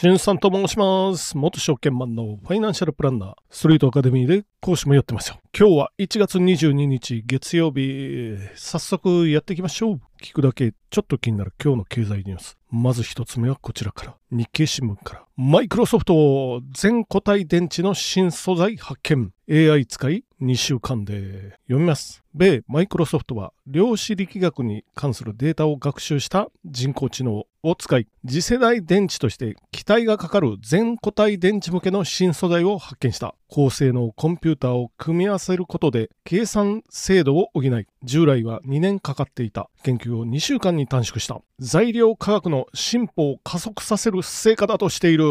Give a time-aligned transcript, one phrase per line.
[0.00, 1.36] しんさんと申します。
[1.36, 5.38] 元証券マンのファイナンシャルプランナー、ストリートアカデミーで講師もやってますよ。
[5.54, 10.00] 今日は1月22日月曜日、早速やっていきましょう。
[10.20, 12.58] 聞くだけちょっと気になる今日の経済ニュース。
[12.70, 14.14] まず一つ目はこちらから。
[14.30, 15.24] 日経新聞から。
[15.36, 19.32] マイクロソフト全固体電池の新素材発見。
[19.50, 22.22] AI 使い2週間で読みます。
[22.34, 33.34] 米マイクロソフトは量子力学に関するデータを学習した人工知能を使い、次世代電池として期待がかかる全固体電池向けの新素材を発見した。
[33.50, 41.40] 高性能コンピューターを組み合わせることで計算精度を補い、従来は2年かかっていた研究を2週間に短縮した。
[41.58, 45.24] 材料科学の進歩を加速させる成果だとしている。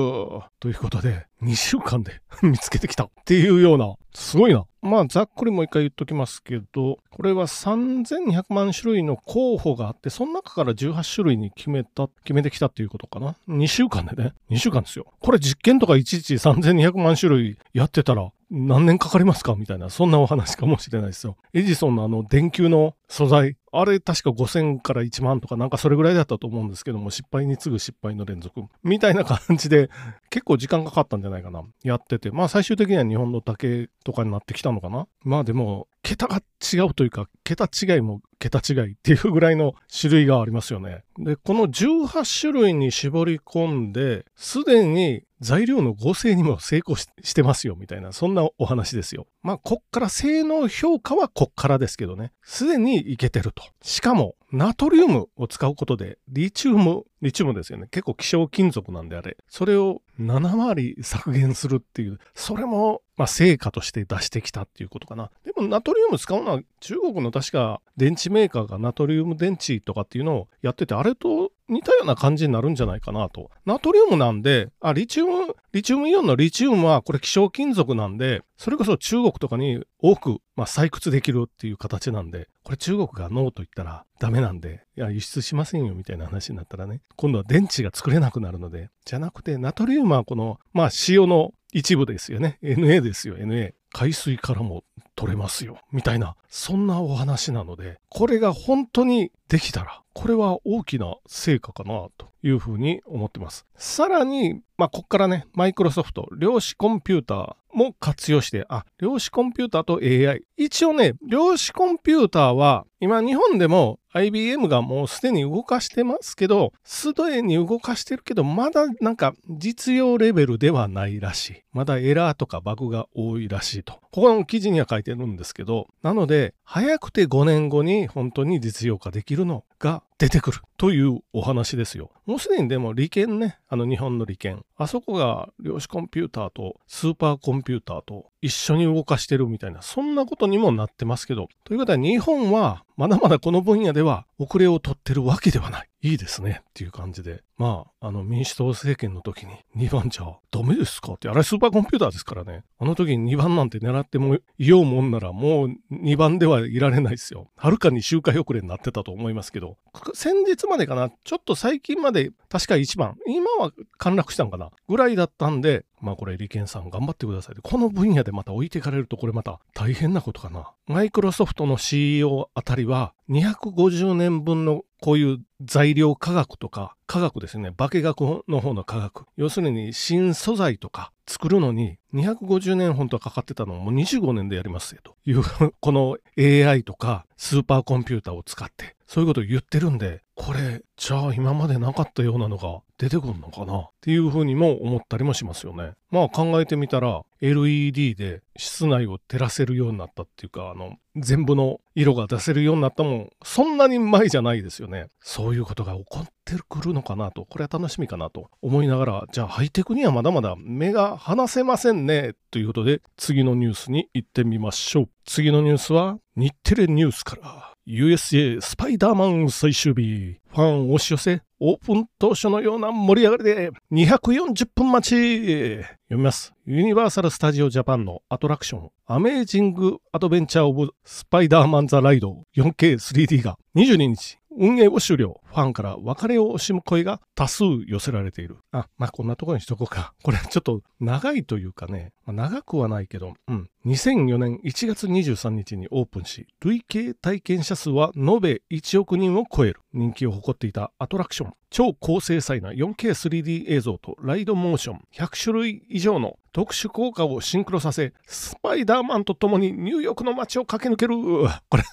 [0.60, 4.66] ということで、2週間で見つけてきたっていうような、すごいな。
[4.82, 13.36] まあ、ざっくりもう一回言っときますけど、これは3200万種類の候補があって、その中から18種類に決めた、決めてきたっていうことかな。
[13.50, 14.34] 2週間でね。
[14.50, 15.06] 2週間ですよ。
[15.20, 19.56] これ実験とかいちいち3200万種類やってたら、何年かかりますか？
[19.56, 21.38] みたいな、そんなお話かもしれないですよ。
[21.54, 28.62] エジソンのあの電球の素材、あれ確か5000から1万とかなんかそれぐらいだったと思うんですけども、失敗に次ぐ失敗の連続。
[28.84, 29.90] みたいな感じで、
[30.32, 31.64] 結構時間かかったんじゃないかな。
[31.84, 32.32] やってて。
[32.32, 35.08] まあ最終的には日本の竹とかになってきたのかな。
[35.24, 36.42] まあでも、桁が
[36.74, 41.04] 違うというか、桁違いも桁違いっていうぐらいの種類がありますよね。
[41.20, 49.28] で、この18種類に絞り込んで、すでに材料の合成にも成功してますよ、みたいな、そんなお話ですよ。
[49.42, 52.34] まあ、こっから性能評価はこっからですけどね。
[52.44, 53.64] すでにいけてると。
[53.82, 57.88] しかも、ナトリウムを使うことで、リチウム、リチウムですよね。
[57.92, 59.38] 結構希少金属なんであれ。
[59.48, 65.30] それを7割削減するっていう、それも、まあ、成果として出してきたっていうことかな。
[65.46, 73.52] でも、ナトリウム使うのは中国の確か電池メーカーがナトリウム電池とかっていうのをやってて、あれと似たような感じになるんじゃないかなと。
[73.66, 92.58] ナトリウムなんで、あ、リチウム、リチウムイオンのリチウムはこれ希少金属なんで、それこそ中国とかに多く、まあ、採掘できるっていう形なんで、これ中国がノーと言ったらダメなんで、いや、輸出しませんよみたいな話になったらね、今度は電池が作れなくなるので、じゃなくて、ナトリウムはこの、まあ、塩の一部ですよね。
[92.64, 93.74] NA ですよ、NA。
[93.92, 94.84] 海水からも
[95.20, 95.80] 取れますよ。
[95.92, 103.66] みたいな、そんなお話なので、これが本当にできたら、これは大きな成果かなというふうに思ってます。
[103.76, 110.44] さらに、まあ、こっからね、マイクロソフト、量子コンピューターも活用して、あ、量子コンピューターと AI。
[110.56, 121.64] 一応ね、量子コンピューターは、今日本でも IBM がもうすでに動かしてますけど、すでに動かしてるけど、まだなんか実用レベルではないらしい。
[121.72, 124.00] まだエラーとかバグが多いらしいと。
[124.12, 129.66] ここの記事には書いてるんですけど、なので、早くて5年後に本当に実用化できるの。
[129.80, 132.12] が出てくるというお話ですよ。
[132.26, 134.64] もうすでにでも利権ね、あの日本の利権。
[134.78, 141.48] あそこが量子コンピューターとスーパーコンピューターと一緒に動かしてるみたいな、そんなことにもなってますけど。
[141.64, 145.90] ということは日本はまだまだこの分野では遅れを取ってるわけではない。
[146.02, 147.44] いいですねっていう感じで。
[147.58, 152.64] まあ、あの民主党政権の時に2番じゃダメですかって、あれスーパーコンピューターですからね。
[152.80, 157.50] あの時に2番なんて狙ってもいようもんならもう2番ではいられないですよ。
[157.58, 159.69] はるかに周回遅れになってたと思いますけど、
[160.14, 164.70] 先日までかな、ちょっと最近まで確か1番、今は陥落したんかな？
[164.88, 167.56] ぐらいだったんで、まあこれ利権さん頑張ってください。
[167.62, 170.72] この分野でまた置いていかれるとこれまた大変なことかな。
[170.88, 177.74] マイクロソフトの CEO あたりは250年分のこういう材料科学とか科学ですね。
[177.76, 179.26] 化学の方の科学。
[179.38, 185.44] 要するに新素材とか作るのに250年本当はかかってたのをもう25年でやりますよという
[185.80, 193.80] この AI とかスーパーコンピューターを使ってそういうことを言ってるんでこれじゃあ今までなかったようなのが出てくるのかな？
[193.80, 195.94] っていうふうにも思ったりもしますよね。
[196.12, 205.08] まあ考えてみたら LED で室内を照らせるようになったっていうかあの全部の色が出せるようになったもんそんなに前じゃないですよね。
[205.22, 215.10] そういうことが起こってくるのかなとこれは楽しみかなと思いながらじゃあハイテクにはまだまだ目が離せませんねということで次のニュースに行ってみましょう。
[215.26, 226.54] 次のニュースは日テレニュースから USA スパイダーマン最終日ファン押し寄せオープン当初のような盛り上がりで240分待ち読みます。
[226.68, 235.42] ユニバーサル・スタジオ・ジャパンのアトラクションアメージング・アドベンチャー・オブ・スパイダーマン・ザ・ライド 4K3D が22日運営を終了。
[235.46, 238.58] ファンから別れを惜しむ声が多数寄せられている。
[238.72, 240.14] あ、まあ、こんなところにしとこうか。
[240.22, 243.70] これちょっと長いというかね、まあ、長くはないけど、うん。
[243.86, 251.54] 2004年1月23日にオープンし、累計体験者数は延べ1億人を超える人気を誇っていたアトラクション。
[251.70, 261.16] 超高精細な 4K3D 映像とライドモーション100種類以上の特殊効果をシンクロさせ、スパイダーマンと共にニューヨークの街を駆け抜ける。
[261.70, 261.84] これ、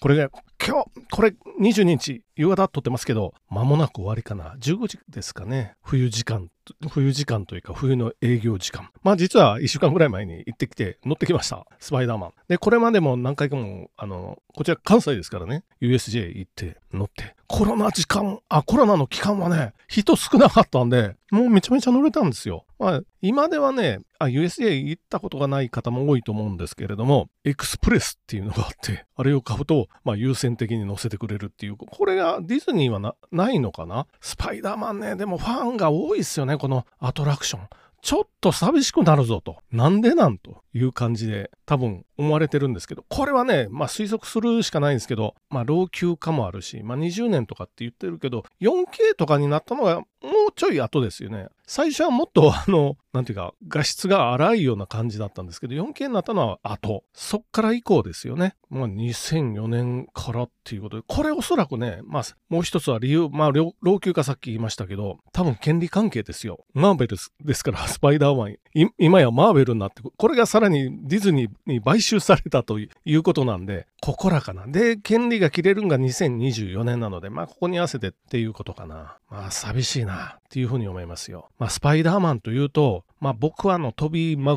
[0.00, 0.28] これね、
[0.64, 4.54] 今日、これ22日、夕方撮ってますけど、間もなく終わりかな。
[4.60, 5.74] 15時ですかね。
[5.82, 6.50] 冬時間、
[6.88, 8.90] 冬時間というか冬の営業時間。
[9.02, 11.66] まあ実は1週間ぐらい前に行ってきて乗ってきました。
[11.78, 12.32] スパイダーマン。
[12.48, 17.34] で、これまでも何回かも、あの、こちら関西ですからね、USJ 行って乗って。
[17.48, 22.66] コロナ時間、あ、コロナの期間はね、人少なかったんで、もうめちゃめちゃ乗れたんですよ。
[22.78, 34.06] まあ、今ではね、あ、USJ 行ったことがない方も多いと思うんですけれども、エクスプレスっていうのがあって、あれを買うと、まあ、優先的に乗せてくれるっていう、これがディズニーはなないのかな？
[34.20, 37.68] スパイダーマンね、でもファンが多いですよね、このアトラクション。
[38.02, 39.56] ちょっと寂しくなるぞと。
[39.72, 50.04] なんでなんという感じで多分思われてるんですけど、これはね、まあ推測するしかないんですけど、まあ老朽化もあるし、まあ20年とかって言ってるけど、4K とかになったのがも
[50.48, 51.48] うちょい後ですよね。
[51.66, 57.04] 最初はもっとあの、なんていうか、画質が荒いような感じだったんですけど、4K になったのは後。
[57.12, 58.54] そっから以降ですよね。
[58.70, 66.64] まあ2004年からっていうことで、これおそらくね、まあもう一つは理由、まあ老朽化さっき言いましたけど、多分権利関係ですよ。
[66.72, 68.56] マーベルですから、スパイダーマン、
[68.98, 74.66] 今やマーベルになって、これがさらにディズニーに買収されたということなんで、ここらかな。
[74.66, 79.16] で、権利が切れるんが2024年なので、まあここに合わせてっていうことかな。
[79.30, 81.48] まあ寂しいなっていうふうに思いますよ。
[81.58, 84.56] まあスパイダーマンというと、まあ僕はあのトビー・マ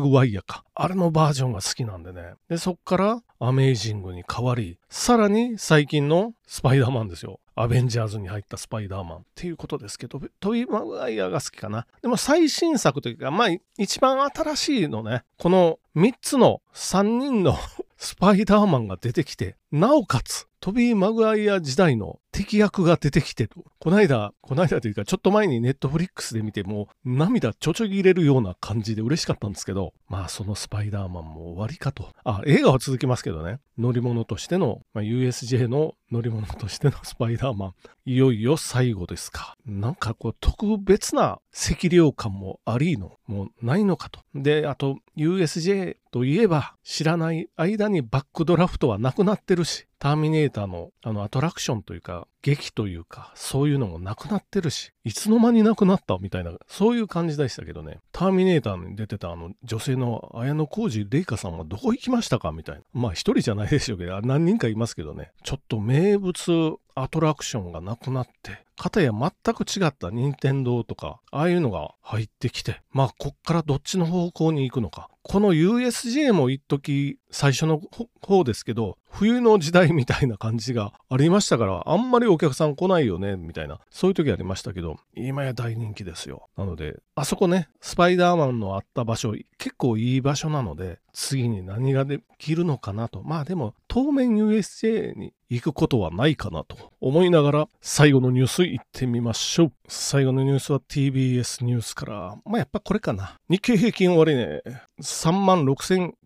[0.00, 0.63] グワイアか。
[0.76, 2.34] あれのバージョンが好きなんでね。
[2.48, 7.38] で、そっからアメイジングに変わり、さらに最近のスパイダーマンですよ。
[7.54, 11.86] アベンジャーズに入ったスパイダーマンっていうことですけど、トビ・マグワイアが好きかな。
[12.02, 13.48] でも最新作というか、まあ
[13.78, 17.56] 一番新しいのね、この3つの3人の
[17.96, 23.64] スパイダーマンが出てきて、なおかつトビー・マグワイア時代の敵役が出てきてと。
[23.78, 32.08] こないだ、こないだというか、ちょっと前にネットフリックスで見ても、涙ちょちょぎれるような感じで嬉しかったんですけど、まあそのスパイダーマンも終わりかと。
[32.24, 33.58] あ、映画は続きますけどね。
[33.76, 37.74] 乗り物としての、まあ、USJ の乗り物としてのスパイダーマン。
[38.04, 39.56] いよいよ最後ですか。
[39.66, 44.20] なんかこう特別な赤涼感もありの、もうないのかと。
[44.34, 58.00] で、あと USJ といえば知らない間にバックドラフトはなくなってるし、ターミネーターのあのアトラクションというか、劇というか、そういうのもなくなってるし、いつの間になくなったみたいな、そういう感じでしたけどね。
[58.12, 62.82] ターミネーターに出てたあの女性の綾野浩二玲香さんはどこ行きましたかみたいな。
[62.92, 65.32] まあ一人じゃないでしょうけど、何人かいますけどね。
[65.42, 75.08] ちょっと名物アトラクションがなくなって、かたや全く違った任天堂とか、ああいうのが入ってきて、まあこっからどっちの方向に行くのか。
[75.26, 77.80] この USJ も一時最初の
[78.20, 86.50] 方ですけど、冬の時代みたいな感じがありましたから、あんまりお客さん来ないよね、みたいな、そういう時ありましたけど、今や大人気ですよ。
[86.58, 93.22] なので、あそこね、スパイダーマンのあった場所、結構いい場所なので、次に何ができるのかなと。
[93.22, 99.72] まあでも、当面 USJ に行くことはないかなと思いながら、最後のニュース行ってみましょう。
[99.86, 103.38] 最後のニュースは TBS ニュースから、まあやっぱこれかな。
[103.48, 104.62] 日経平均終値、ね、
[105.00, 105.64] 3万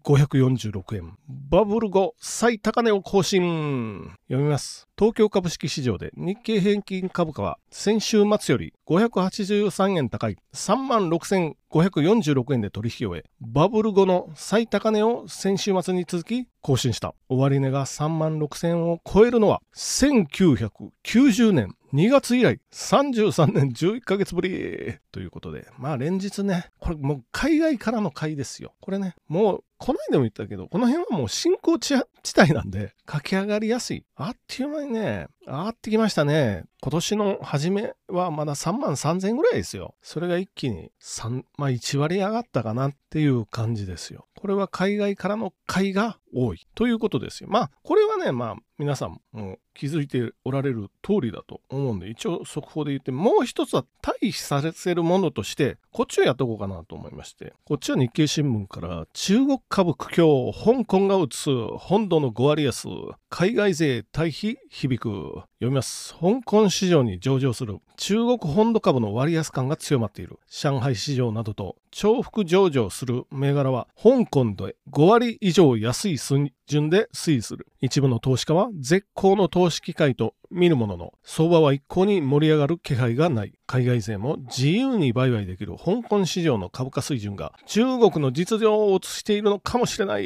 [0.09, 1.19] 546円。
[1.29, 4.11] バブル後最高値を更新。
[4.29, 4.89] 読みます。
[4.99, 17.15] 東京株式市場で日経平均株価は先週末より583円高い36,546円で取引を終え、バブル後の最高値を先週末に続き更新した。
[17.29, 28.75] 終値が3万6000円を超えるのは1990年2月以来33年11ヶ月ぶりということで、まあ連日ね、これもう海外からの買いですよ。
[28.81, 34.05] これね、もうこの間も言ったけど、この辺はもう新興地帯なんで、駆け上がりやすい。
[34.21, 36.65] あっという間にね、上がってきましたね。
[36.83, 39.95] 今年の初めはまだ3万3000ぐらいですよ。
[40.03, 44.27] それが一気に3、まあ1割上がったかなっていう感じですよ。
[44.39, 47.49] これは海外からの買いが多いということですよ。
[47.51, 62.87] まあ、これはね、まあ、皆さんも気づいておられる通りだと思うんで、一応速報で言って、もう一つは対比させるものとして、こっちをやっとこうかなと思いまして、こっちは日経新聞から中国株苦境、香港が打つ本土の5割安、
[63.29, 66.15] 海外勢対比響く、読みます。
[66.21, 77.67] 香港市場に上場する中国本土株の割安感が強まっている上海市場などと重複上場する銘柄は香港で5割以上安い水準で推移する。
[77.81, 83.53] 一部の投資家は絶好の投資機会と見るものの、相場は一向に盛り上がる気配がない。
[83.67, 90.25] 海外勢も自由に売買できる香港市場の株価水準が中国の実情を映しているのかもしれない。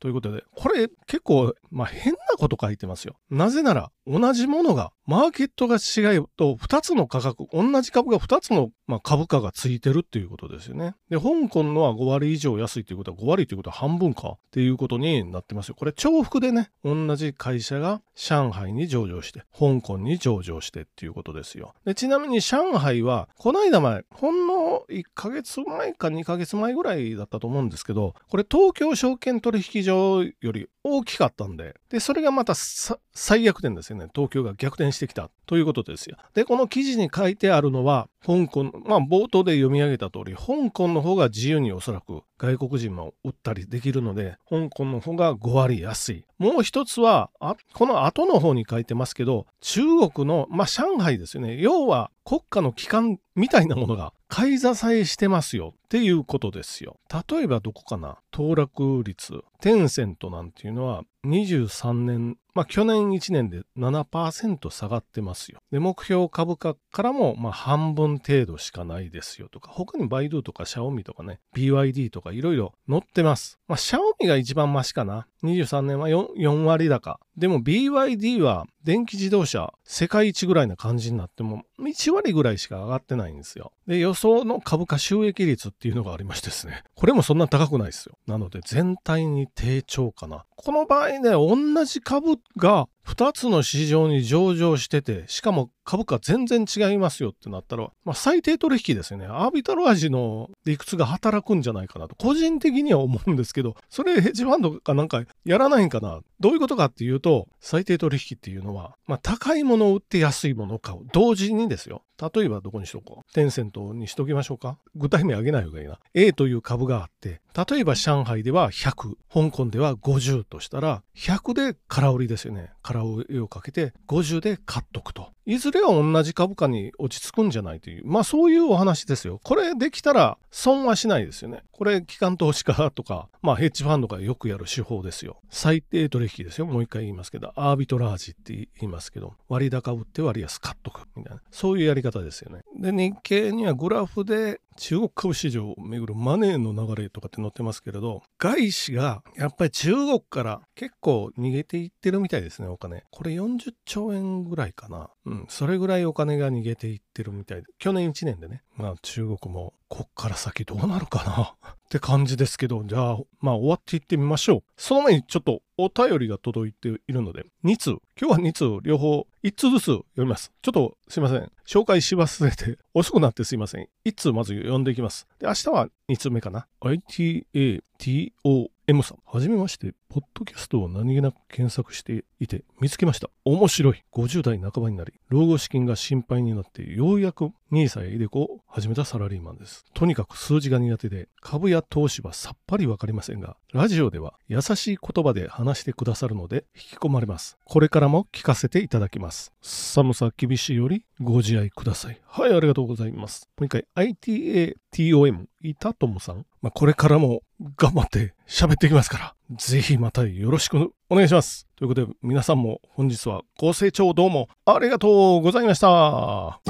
[0.00, 3.16] ということで、これ結構、まあ、変なこと書いてますよ。
[3.30, 10.94] なぜなら、同じものがマーケットが違うと2つの価格、同じ株が2つの、まあ、株価がついてるっていうことですよね。
[11.10, 15.74] で、香港のは5割以上安いということは5割ということは半分かっていうことになってますよ。
[15.74, 21.74] これ重複でね、同じ会社が上海に上場して、香港に上場してっていうことですよ。
[21.84, 34.08] でちなみに上海は、この間前、ほんの1ヶ月前か2ヶ月前ぐらいだったと思うんですけど、これ東京証券取引所より大きかったんで、で、それがまた最悪点ですよね。
[34.14, 36.16] 東京が逆転してきたということですよ。
[36.34, 46.24] で、この記事に書いてあるのは、香港、まあ冒頭で読み上げた通り、香港の方が自由におそらく外国人も売ったりできるので、香港の方が5割安い。
[46.38, 51.60] もう一つは、あこの後の方に書いてますけど、中国の、まあ上海ですよね。
[51.60, 56.98] 要は国家の機関みたいなものが買い支えしてますよっていうことですよ。
[57.30, 58.18] 例えばどこかな？
[58.30, 59.42] 騰落率。
[59.60, 65.60] テンセントなんていうのは23年、まあ去年1年で7%下がってますよ。
[65.70, 73.58] で、目標株価からもまあ半分程度しかないですよとか、他にバイドゥとかシャオミとかね、BYD とかいろいろ載ってます。
[73.68, 75.26] まあシャオミが一番マシかな。
[75.42, 77.18] 23年は 4, 4割高。
[77.36, 83.72] でも BYD は電気自動車世界一ぐらいな感じになっても1割ぐらいしか上がってないんですよ。
[83.86, 86.84] で、予想の株価収益率っていうのがありましてですね。
[86.94, 88.16] これもそんな高くないですよ。
[88.26, 90.44] なので全体に低調かな。
[90.56, 99.26] この場合ね、同じ株が2つの市場に上場してて、しかも株価全然違いますよってなったら、まあ、最低取引ですよね。
[99.26, 106.20] アービトラージの理屈が働くんじゃないかなと、個人的には思うんですけど、それヘッジファンドかなんかやらないんかな。
[106.40, 111.00] どういうことかっていうと、最低取引っていうのは、まあ、高いものを売って安いものを買う。
[111.12, 112.02] 同時にですよ。
[112.34, 113.32] 例えばどこにしとこう。
[113.32, 114.78] テンセントにしときましょうか。
[114.94, 115.98] 具体名挙げない方がいいな。
[116.14, 122.70] A という株があって、例えば上海では100、香港では50としたら、100で空売りですよね。
[122.82, 125.30] 空売りをかけて、50で買っとくと。
[125.44, 129.40] いずれは同じ株価に落ち着くんじゃないという、まあそういうお話ですよ。
[129.42, 131.62] これできたら損はしないですよね。
[131.72, 135.40] これ、機関投資家とか、まあヘッジファンドがよくやる手法ですよ。
[135.50, 136.66] 最低取引ですよ。
[136.66, 142.62] もう一回言いますけど、アービトラージって言いますけど、割高売って割安買っとくみたいな、そういうやり方ですよね。
[142.78, 153.04] で、日経にはグラフで中国株市場をめぐるマネーの流れとかって載ってますけれど、外資がやっぱり中国から結構逃げていってるみたいですね、お金。
[153.10, 155.10] これ40兆円ぐらいかな。
[155.26, 157.64] うん、それぐらいお金が逃げていってるみたいで。
[157.78, 161.22] 去年1年でね、まあ中国もこっから先どうなるか
[161.62, 161.70] な？
[161.76, 164.62] って感じですけど、じゃあ、まあ終わっていってみましょう。
[164.74, 170.50] その前にちょっとお便りが届いているので、2通、今日は2通両方1通ずつ読みます。
[170.62, 171.52] ちょっとすいません。
[171.66, 173.88] 紹介し忘れて 遅くなってすいません。
[174.06, 175.28] 1通まず読んでいきます。
[175.38, 176.66] で、明日は2通目かな。
[176.80, 183.30] ITATO M さん、はじめまして、ポッドキャストを何気なく検索していて見つけました。
[183.44, 184.02] 面白い。
[184.12, 189.84] 50代半ばになり、老後資金が心配になって、ようやく NISA や iDeCo を始めたサラリーマンです。
[189.94, 197.56] とにかく数字が苦手で、株や投資はさっぱりわかりませんが、ラジオでは優しい言葉で話してくださるので、引き込まれます。
[197.64, 199.52] これからも聞かせていただきます。
[199.62, 202.20] 寒さ厳しいよりご自愛ください。
[202.26, 203.48] はい、ありがとうございます。
[203.56, 206.44] もう一回、ITATOM、イタトムさん。
[206.60, 207.42] まあ、これからも
[207.76, 211.66] 頑張って喋っていきますから、ぜひまたよろしくお願いします。
[211.76, 216.60] ということで、皆さんも本日はご清聴どうもありがとうございました。